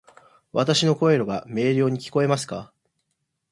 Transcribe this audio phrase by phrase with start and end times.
[0.51, 2.73] わたし（の声）が明瞭に聞こえますか？